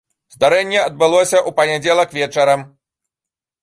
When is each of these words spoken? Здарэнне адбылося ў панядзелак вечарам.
Здарэнне 0.35 0.79
адбылося 0.85 1.37
ў 1.47 1.55
панядзелак 1.61 2.19
вечарам. 2.19 2.69